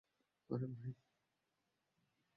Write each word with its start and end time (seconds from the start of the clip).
আরে, 0.49 0.67
ভাই! 0.73 0.93